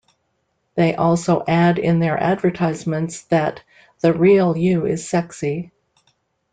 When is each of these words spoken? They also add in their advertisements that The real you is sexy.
They 0.73 0.95
also 0.95 1.43
add 1.47 1.77
in 1.77 1.99
their 1.99 2.17
advertisements 2.17 3.21
that 3.25 3.61
The 3.99 4.13
real 4.13 4.57
you 4.57 4.87
is 4.87 5.07
sexy. 5.07 5.71